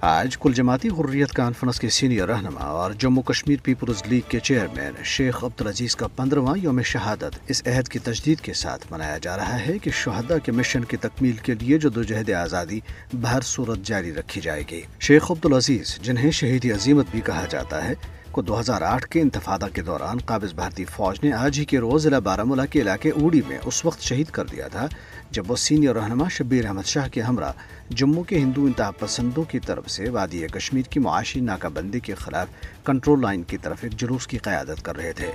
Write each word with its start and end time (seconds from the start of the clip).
آج 0.00 0.38
کل 0.38 0.52
جماعتی 0.52 0.88
حریت 0.88 1.32
کانفرنس 1.32 1.80
کے 1.80 1.88
سینئر 1.88 2.28
رہنما 2.28 2.64
اور 2.64 2.92
جموں 2.98 3.22
کشمیر 3.22 3.56
پیپلز 3.62 4.02
لیگ 4.06 4.20
کے 4.28 4.38
چیئرمین 4.40 4.92
شیخ 5.04 5.44
عبدالعزیز 5.44 5.96
کا 5.96 6.06
پندرواں 6.06 6.54
یوم 6.58 6.82
شہادت 6.82 7.38
اس 7.48 7.62
عہد 7.66 7.88
کی 7.88 7.98
تجدید 7.98 8.40
کے 8.40 8.52
ساتھ 8.52 8.86
منایا 8.90 9.18
جا 9.22 9.36
رہا 9.36 9.66
ہے 9.66 9.78
کہ 9.78 9.90
شہدہ 9.90 10.36
کے 10.44 10.52
مشن 10.52 10.84
کی 10.84 10.96
تکمیل 10.96 11.36
کے 11.36 11.54
لیے 11.54 11.78
جدوجہد 11.78 12.30
آزادی 12.30 12.80
بہر 13.12 13.40
صورت 13.40 13.78
جاری 13.84 14.14
رکھی 14.14 14.40
جائے 14.40 14.62
گی۔ 14.70 14.80
شیخ 15.00 15.30
عبدالعزیز، 15.30 15.98
جنہیں 16.02 16.30
شہیدی 16.30 16.72
عظیمت 16.72 17.06
بھی 17.10 17.20
کہا 17.20 17.46
جاتا 17.50 17.88
ہے 17.88 17.94
کو 18.32 18.42
دو 18.42 18.58
ہزار 18.60 18.82
آٹھ 18.82 19.06
کے 19.06 19.20
انتفادہ 19.20 19.66
کے 19.74 19.82
دوران 19.82 20.18
قابض 20.26 20.54
بھارتی 20.54 20.84
فوج 20.84 21.18
نے 21.22 21.32
آج 21.32 21.58
ہی 21.58 21.64
کے 21.64 21.78
روز 21.78 22.02
ضلع 22.02 22.18
بارہ 22.18 22.66
کے 22.70 22.80
علاقے 22.80 23.10
اوڑی 23.10 23.40
میں 23.48 23.58
اس 23.64 23.84
وقت 23.84 24.00
شہید 24.00 24.30
کر 24.30 24.44
دیا 24.44 24.68
تھا، 24.68 24.86
جب 25.30 25.50
وہ 25.50 25.56
سینئر 25.56 25.94
رہنما 25.94 26.28
شبیر 26.28 26.66
احمد 26.66 26.86
شاہ 26.86 27.08
کے 27.08 27.20
ہمراہ 27.20 27.52
جموں 27.90 28.22
کے 28.22 28.38
ہندو 28.38 28.64
انتہا 28.64 28.90
پسندوں 28.90 29.44
کی 29.50 29.58
طرف 29.58 29.90
سے 29.90 30.08
وادی 30.08 30.46
کشمیر 30.52 30.90
کی 30.90 31.00
معاشی 31.00 31.40
ناکہ 31.40 31.68
بندی 31.68 32.00
کے 32.00 32.14
خلاف 32.14 32.48
کنٹرول 32.84 33.20
لائن 33.22 33.42
کی 33.42 33.56
طرف 33.56 33.78
ایک 33.82 33.92
جلوس 33.92 34.26
کی 34.26 34.38
قیادت 34.38 34.84
کر 34.84 34.96
رہے 34.96 35.12
تھے۔ 35.12 35.30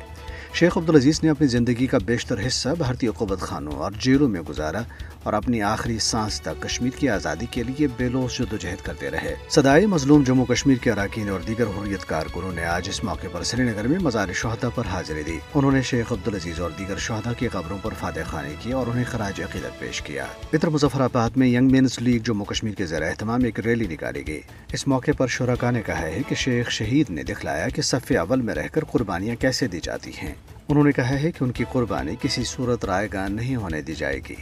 شیخ 0.53 0.77
عبدالعزیز 0.77 1.23
نے 1.23 1.29
اپنی 1.29 1.47
زندگی 1.47 1.87
کا 1.87 1.97
بیشتر 2.05 2.47
حصہ 2.47 2.69
بھارتی 2.77 3.07
قوت 3.07 3.39
خانوں 3.39 3.73
اور 3.73 3.91
جیلوں 3.99 4.29
میں 4.29 4.41
گزارا 4.41 4.81
اور 5.25 5.33
اپنی 5.33 5.61
آخری 5.61 5.99
سانس 5.99 6.41
تک 6.41 6.63
کشمیر 6.63 6.89
کی 6.99 7.09
آزادی 7.09 7.45
کے 7.51 7.63
لیے 7.63 7.87
بے 7.97 8.09
لوس 8.09 8.39
جدوجہد 8.39 8.85
کرتے 8.85 9.11
رہے۔ 9.11 9.35
صدائی 9.49 9.85
مظلوم 9.85 10.23
جموں 10.23 10.45
کشمیر 10.45 10.77
کے 10.77 10.91
اراکین 10.91 11.29
اور 11.29 11.39
دیگر 11.39 11.63
حریت 11.63 12.05
کارکنوں 12.05 12.51
نے 12.51 12.65
آج 12.65 12.89
اس 12.89 13.03
موقع 13.03 13.27
پر 13.31 13.43
سری 13.43 13.63
نگر 13.63 13.87
میں 13.87 13.99
مزار 13.99 14.27
شہدا 14.33 14.69
پر 14.69 14.83
حاضری 14.85 15.23
دی۔ 15.23 15.39
انہوں 15.55 15.71
نے 15.71 15.81
شیخ 15.81 16.11
عبدالعزیز 16.11 16.59
اور 16.59 16.71
دیگر 16.79 16.97
شہدا 16.97 17.33
کی 17.33 17.47
قبروں 17.47 17.77
پر 17.81 17.93
فاتح 17.99 18.19
خانے 18.25 18.55
کی 18.59 18.71
اور 18.71 18.87
انہیں 18.87 19.03
خراج 19.07 19.41
عقیدت 19.41 19.79
پیش 19.79 20.01
کیا۔ 20.01 20.25
اتر 20.53 20.67
مظفر 20.67 21.01
آباد 21.01 21.29
میں 21.35 21.47
young 21.47 21.71
men's 21.71 22.01
league 22.01 22.19
Jammu 22.19 22.45
Kashmir 22.45 22.73
کے 22.73 22.85
زیر 22.85 23.01
اہتمام 23.01 23.43
ایک 23.43 23.59
ریلی 23.59 23.87
نکالی 23.87 24.27
گئی۔ 24.27 24.41
اس 24.73 24.87
موقع 24.87 25.11
پر 25.17 25.27
شرکا 25.27 25.71
نے 25.71 25.81
کہا 25.81 26.01
ہے 26.01 26.21
کہ 26.27 26.35
شیخ 26.35 26.69
شہید 26.69 27.09
نے 27.09 27.23
دکھلایا 27.23 27.69
کہ 27.69 27.81
صف 27.81 28.11
اول 28.11 28.41
میں 28.41 28.55
رہ 28.55 28.67
کر 28.67 28.83
قربانیاں 28.83 29.35
کیسے 29.35 29.67
دی 29.67 29.79
جاتی 29.83 30.11
ہیں۔ 30.23 30.33
انہوں 30.69 30.83
نے 30.83 30.91
کہا 30.91 31.09
ہے 31.09 31.31
کہ 31.31 31.43
ان 31.43 31.51
کی 31.51 31.63
قربانی 31.71 32.15
کسی 32.21 32.43
صورت 32.43 32.85
رائے 32.85 33.07
گان 33.13 33.35
نہیں 33.35 33.55
ہونے 33.55 33.81
دی 33.81 33.95
جائے 33.95 34.19
گی۔ 34.29 34.35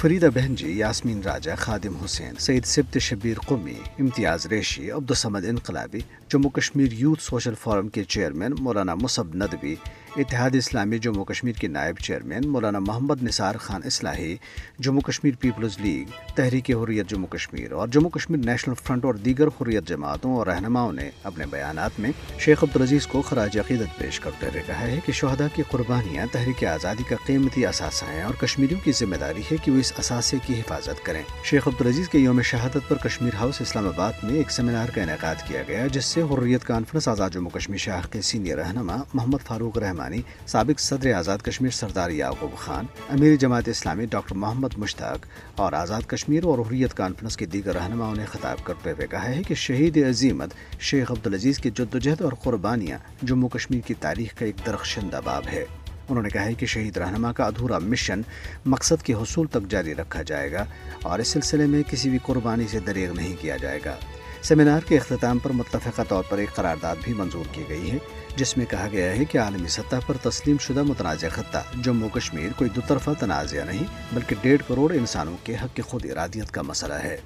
فریدہ 0.00 0.28
بہن 0.34 0.54
جی 0.54 0.72
یاسمین 0.78 1.20
راجہ، 1.24 1.50
خادم 1.58 1.94
حسین 2.04 2.34
سعید 2.38 2.64
سبت 2.66 2.98
Shabbir 3.00 3.38
Qummi, 3.46 3.74
Imtiaz 3.98 4.46
Reshi 4.46 4.90
Abdul Samad 4.90 5.44
Inquilabi, 5.48 6.00
Jammu 6.28 6.50
Kashmir 6.50 6.92
youth 6.92 7.22
social 7.22 7.54
forum 7.60 7.88
کے 7.88 8.04
چیئرمین 8.04 8.54
مولانا 8.58 8.94
مصب 8.94 9.34
ندوی، 9.34 9.74
اتحاد 10.16 10.54
اسلامی 10.54 10.98
جموں 10.98 11.24
کشمیر 11.24 11.54
کے 11.60 11.68
نائب 11.68 11.98
chairman 11.98 12.48
Maulana 12.48 12.78
Muhammad 12.78 13.22
Nisar 13.22 13.54
Khan 13.60 13.80
Islahi, 13.84 14.36
Jammu 14.78 15.00
Kashmir 15.06 15.34
peoples 15.40 15.78
league, 15.80 16.10
Tehreek 16.36 16.70
Hurriyat 16.70 17.10
Jammu 17.10 17.28
Kashmir 17.32 17.72
اور 17.72 17.88
جموں 17.88 18.10
کشمیر 18.10 18.44
نیشنل 18.44 18.74
فرنٹ 18.82 19.04
اور 19.04 19.14
دیگر 19.24 19.48
حریت 19.60 19.88
جماعتوں 19.88 20.36
اور 20.36 20.46
رہنماؤں 20.46 20.92
نے 20.92 21.10
اپنے 21.24 21.46
بیانات 21.50 21.98
میں 22.00 22.10
شیخ 22.38 22.64
عبدالعزیز 22.64 23.06
کو 23.06 23.22
خراج 23.22 23.58
عقیدت 23.58 23.98
پیش 23.98 24.20
کرتے 24.20 24.46
ہوئے 24.46 24.62
کہا 24.66 24.80
ہے 24.80 24.98
کہ 25.06 25.12
شہدا 25.12 25.46
کی 25.54 25.62
قربانیاں، 25.70 26.26
تحریک 26.32 26.64
آزادی 26.64 27.04
کا 27.08 27.16
قیمتی 27.26 27.66
اثاثہ 27.66 28.04
ہیں 28.04 28.22
اور 28.22 28.34
کشمیریوں 28.42 28.80
کی 28.84 28.92
ذمہ 28.92 29.16
داری 29.20 29.42
ہے 29.50 29.56
کہ 29.64 29.72
وہ 29.72 29.78
اس 29.86 29.92
اثاثے 29.98 30.36
کی 30.46 30.60
حفاظت 30.60 31.04
کریں۔ 31.04 31.22
شیخ 31.44 31.68
عبدالعزیز 31.68 32.08
کے 32.08 32.18
یوم 32.18 32.42
شہادت 32.42 32.88
پر 32.88 32.96
کشمیر 32.96 33.34
ہاؤس 33.34 33.60
اسلام 33.60 33.86
آباد 33.88 34.12
میں 34.22 34.34
ایک 34.34 34.50
سیمینار 34.50 34.88
کا 34.94 35.02
انعقاد 35.02 35.34
کیا 35.46 35.62
گیا، 35.68 35.86
جس 35.86 36.04
سے 36.04 36.22
حریت 36.22 36.64
کانفرنس 36.64 37.08
آزاد 37.08 37.30
جموں 37.30 37.50
کشمیر 37.50 37.78
شاہ 37.78 38.06
کے 38.12 38.22
سینئر 38.22 38.58
رہنما 38.58 38.96
محمد 39.14 39.46
فاروق 39.46 39.78
رحمان 39.78 40.12
سابق 40.46 40.80
صدر 40.80 41.12
آزاد 41.12 41.38
کشمیر 41.38 41.70
سردار 41.70 42.10
یعقوب 42.10 42.58
خان، 42.58 42.84
امیر 43.08 43.36
جماعت 43.36 43.68
اسلامی 43.68 44.06
ڈاکٹر 44.06 44.34
محمد 44.34 44.78
مشتاق 44.78 45.26
اور 45.56 45.72
آزاد 45.72 46.02
کشمیر 46.06 46.44
اور 46.44 46.58
حریت 46.58 46.94
کانفرنس 46.94 47.36
کے 47.36 47.46
دیگر 47.46 47.74
رہنماؤں 47.74 48.14
نے 48.14 48.24
خطاب 48.24 48.64
کرتے 48.64 48.90
ہوئے 48.90 49.06
کہا 49.06 49.28
ہے 49.28 49.42
کہ 49.42 49.54
شہید 49.54 49.96
عظیمت 50.08 50.50
شیخ 50.80 51.10
عبدالعزیز 51.10 51.58
کی 51.58 51.70
جدوجہد 51.70 52.22
اور 52.22 52.32
قربانیاں 52.42 52.98
جموں 53.22 53.48
کشمیر 53.48 53.80
کی 53.80 53.94
تاریخ 53.94 54.38
کا 54.38 54.44
ایک 54.44 54.66
درخشندہ 54.66 55.20
باب 55.24 55.42
ہے۔ 55.52 55.64
انہوں 56.08 56.22
نے 56.22 56.28
کہا 56.28 56.44
ہے 56.44 56.54
کہ 56.54 56.66
شہید 56.66 56.96
رہنما 56.96 57.32
کا 57.32 57.44
ادھورا 57.44 57.78
مشن 57.78 58.20
مقصد 58.64 59.02
کے 59.02 59.12
حصول 59.12 59.46
تک 59.46 59.70
جاری 59.70 59.94
رکھا 59.94 60.22
جائے 60.22 60.52
گا 60.52 60.64
اور 61.02 61.18
اس 61.18 61.28
سلسلے 61.28 61.66
میں 61.66 61.82
کسی 61.90 62.10
بھی 62.10 62.18
قربانی 62.22 62.66
سے 62.70 62.80
دریغ 62.80 63.12
نہیں 63.12 63.34
کیا 63.40 63.56
جائے 63.56 63.80
گا۔ 63.84 63.96
سیمینار 64.42 64.80
کے 64.88 64.96
اختتام 64.96 65.38
پر 65.38 65.50
متفقہ 65.50 66.02
طور 66.08 66.22
پر 66.28 66.38
ایک 66.38 66.54
قرارداد 66.54 66.96
بھی 67.02 67.14
منظور 67.14 67.44
کی 67.52 67.64
گئی 67.68 67.90
ہے، 67.90 67.98
جس 68.36 68.56
میں 68.56 68.66
کہا 68.66 68.88
گیا 68.92 69.16
ہے 69.16 69.24
کہ 69.24 69.38
عالمی 69.38 69.68
سطح 69.68 69.96
پر 70.06 70.16
تسلیم 70.16 70.56
شدہ 70.60 70.82
متنازع 70.82 71.28
خطہ، 71.28 71.58
جموں 71.82 72.08
کشمیر 72.08 72.48
کوئی 72.56 72.70
دو 72.70 72.80
طرفہ 72.86 73.10
تنازع 73.20 73.64
نہیں، 73.64 73.84
بلکہ 74.12 74.36
ڈیڑھ 74.42 74.62
کروڑ 74.68 74.92
انسانوں 74.94 75.36
کے 75.44 75.54
حق 75.54 75.76
کی 75.76 75.82
خود 75.82 76.06
ارادیت 76.10 76.50
کا 76.50 76.62
مسئلہ 76.62 76.94
ہے۔ 76.94 77.16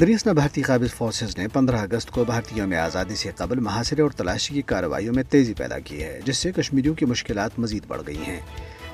دریاسنا 0.00 0.32
بھارتی 0.32 0.62
قابض 0.62 0.94
فورسز 0.94 1.38
نے 1.38 1.48
پندرہ 1.48 1.76
اگست 1.76 2.10
کو 2.10 2.24
بھارتی 2.24 2.54
یوم 2.58 2.72
آزادی 2.82 3.14
سے 3.14 3.30
قبل 3.36 3.60
محاصرے 3.60 4.02
اور 4.02 4.10
تلاشی 4.10 4.54
کی 4.54 4.62
کارروائیوں 4.62 5.14
میں 5.14 5.22
تیزی 5.22 5.54
پیدا 5.54 5.78
کی 5.78 6.02
ہے، 6.02 6.20
جس 6.24 6.36
سے 6.36 6.52
کشمیریوں 6.52 6.94
کی 6.94 7.04
مشکلات 7.04 7.58
مزید 7.58 7.82
بڑھ 7.88 8.02
گئی 8.06 8.16
ہیں۔ 8.16 8.40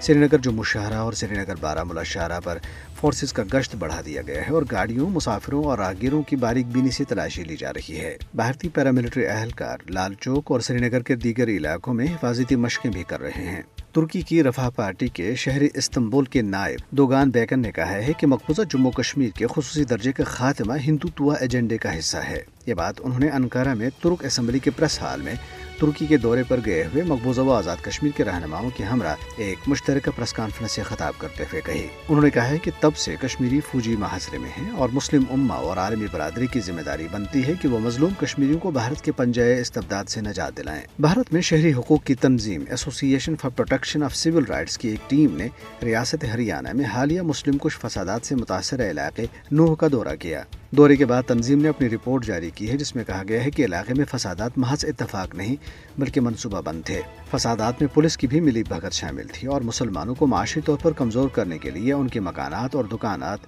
سری 0.01 0.19
نگر، 0.19 0.39
جموں 0.39 0.65
شاہراہ 0.65 0.99
اور 0.99 1.13
سری 1.13 1.35
نگر 1.35 1.55
بارہ 1.61 1.85
ملا 1.85 2.03
شاہراہ 2.03 2.41
پر 2.41 2.59
فورسز 3.01 3.33
کا 3.33 3.43
گشت 3.55 3.77
بڑھا 3.77 4.01
دیا 4.07 4.23
گیا 4.23 4.47
ہے 4.47 4.53
اور 4.53 4.63
گاڑیوں، 4.71 5.11
مسافروں 5.11 5.65
اور 5.65 5.79
راگیروں 5.79 6.23
کی 6.23 6.37
باریک 6.37 6.67
بینی 6.67 6.91
سے 6.91 7.05
تلاشی 7.05 7.45
لی 7.45 7.57
جا 7.57 7.73
رہی 7.73 8.01
ہے۔ 8.01 8.17
بھارتی 8.35 8.69
پیراملٹری 8.69 9.27
اہلکار 9.27 9.79
لال 9.91 10.15
چوک 10.15 10.51
اور 10.51 10.61
سری 10.61 10.79
نگر 10.79 11.03
کے 11.03 11.17
دیگر 11.17 11.49
علاقوں 11.49 11.95
میں 11.95 12.07
حفاظتی 12.07 12.57
مشقیں 12.57 12.91
بھی 12.91 13.03
کر 13.03 13.21
رہے 13.21 13.47
ہیں۔ 13.47 13.63
ترکی 13.99 14.21
کی 14.21 14.43
رفا 14.43 14.71
پارٹی 14.71 15.09
کے 15.09 15.35
شہری 15.35 15.69
استنبول 15.75 16.25
کے 16.25 16.43
نائب 16.43 16.79
دوگان 16.91 17.31
بیکن 17.31 17.61
نے 17.61 17.73
کہا 17.73 17.93
ہے 17.93 18.13
کہ 18.19 18.27
مقبوضہ 18.27 18.63
جموں 18.63 18.91
کشمیر 18.91 19.31
کے 19.31 19.47
خصوصی 19.47 19.85
درجے 19.85 20.13
کا 20.13 20.25
خاتمہ 20.25 20.73
ہندوتوا 20.87 21.35
ایجنڈے 21.35 21.79
کا 21.79 21.99
حصہ 21.99 22.17
ہے۔ 22.17 22.43
یہ 22.69 22.75
بات 22.75 22.95
انہوں 22.99 23.19
نے 23.19 23.29
انکارا 23.29 23.75
میں 23.75 23.91
ترک 24.03 24.25
اسمبلی 24.25 24.59
کے 24.59 24.71
پریس 24.71 25.03
ہال 25.03 25.23
میں 25.23 25.35
ترکی 25.79 26.07
کے 26.07 26.17
دورے 26.17 26.43
پر 26.49 26.61
گئے 26.67 26.85
ہوئے 26.85 27.03
مقبوضہ 27.03 27.41
و 27.41 27.53
آزاد 27.53 27.77
کشمیر 27.83 28.13
کے 28.17 28.25
رہنماؤں 28.25 28.71
کے 28.77 28.85
ہمراہ 28.85 29.15
ایک 29.37 29.59
مشترکہ 29.67 30.11
پریس 30.17 30.33
کانفرنس 30.33 30.73
سے 30.73 30.83
خطاب 30.83 31.13
کرتے 31.19 31.45
ہوئے 31.45 31.63
کہی۔ 31.65 31.87
انہوں 32.09 32.25
نے 32.25 32.31
کہا 32.31 32.49
ہے 32.49 32.59
کہ 32.59 32.71
تب 32.81 32.97
سے 32.97 33.17
کشمیری 33.21 33.61
فوجی 33.61 33.97
محاصرے 33.97 34.39
میں 34.39 34.51
ہیں 34.59 34.71
اور 34.71 34.89
مسلم 34.93 35.23
امہ 35.31 35.53
اور 35.53 35.77
عالمی 35.77 36.07
برادری 36.13 36.47
کی 36.47 36.61
ذمہ 36.61 36.81
داری 36.81 37.09
بنتی 37.13 37.47
ہے 37.47 37.53
کہ 37.63 37.69
وہ 37.69 37.79
مظلوم 37.79 38.15
کشمیریوں 38.19 38.59
کو 38.59 38.71
بھارت 38.71 39.05
کے 39.05 39.13
پنجائے 39.13 39.61
استبداد 39.61 40.05
سے 40.05 40.21
نجات 40.21 40.57
دلائیں۔ 40.57 40.83
بھارت 40.99 41.33
میں 41.33 41.41
شہری 41.41 41.73
حقوق 41.73 42.05
کی 42.05 42.15
تنظیم 42.15 42.65
association 43.13 43.37
for 43.37 43.51
protection 43.51 44.03
of 44.03 44.17
civil 44.17 44.45
rights 44.45 44.79
کی 44.79 44.89
ایک 44.89 45.11
ٹیم 45.11 45.37
نے 45.37 45.49
ریاست 45.83 46.25
ہریانہ 46.25 46.69
میں 46.75 46.85
حالیہ 46.85 47.23
مسلم 47.23 47.59
کش 47.59 47.79
فسادات 47.79 48.27
سے 48.27 48.35
متاثرہ 48.35 48.91
علاقے 48.91 49.27
نوح 49.51 49.75
کا 49.75 49.87
دورہ 49.93 50.15
کیا۔ 50.21 50.43
دورے 50.71 50.97
کے 50.97 51.07
بعد 51.07 51.23
تنظیم 51.23 51.63
نے 51.63 51.69
اپنی 51.69 51.91
رپورٹ 51.91 52.25
جاری 52.25 52.51
کی 52.51 52.71
ہے، 52.71 52.77
جس 52.77 52.97
میں 52.97 53.05
کہا 53.05 53.23
گیا 53.29 53.45
ہے 53.45 53.51
کہ 53.51 53.65
علاقے 53.65 53.95
میں 53.95 54.05
فسادات 54.05 54.59
محض 54.59 54.85
اتفاق 54.85 55.35
نہیں، 55.35 55.57
بلکہ 56.01 56.21
منصوبہ 56.21 56.61
بند 56.61 56.83
تھے۔ 56.85 57.03
فسادات 57.31 57.75
میں 57.81 57.95
پولیس 57.95 58.17
کی 58.17 58.27
بھی 58.27 58.41
ملی 58.41 58.63
بھگت 58.63 58.93
شامل 58.93 59.27
تھی 59.33 59.49
اور 59.49 59.61
مسلمانوں 59.61 60.15
کو 60.15 60.27
معاشی 60.27 60.61
طور 60.61 60.79
پر 60.83 60.93
کمزور 60.93 61.29
کرنے 61.29 61.59
کے 61.59 61.71
لیے 61.71 61.93
ان 61.93 62.09
کے 62.09 62.21
مکانات 62.21 62.75
اور 62.75 62.85
دکانات 62.85 63.39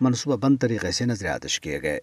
منصوبہ 0.00 0.36
بند 0.36 0.56
طریقے 0.60 0.90
سے 0.90 1.04
نظر 1.04 1.26
آتش 1.26 1.60
کیے 1.60 1.82
گئے۔ 1.82 1.98